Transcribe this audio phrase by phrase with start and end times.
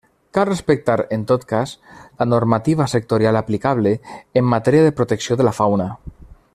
[0.35, 1.73] Cal respectar, en tot cas,
[2.21, 3.95] la normativa sectorial aplicable
[4.41, 5.89] en matèria de protecció de la fauna.